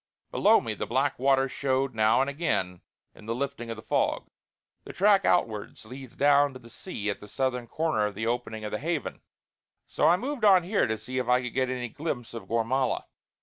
[0.31, 2.81] Below me the black water showed now and again
[3.13, 4.31] in the lifting of the fog.
[4.83, 8.65] The track outwards leads down to the sea at the southern corner of the opening
[8.65, 9.21] of the Haven;
[9.85, 13.05] so I moved on here to see if I could get any glimpse of Gormala.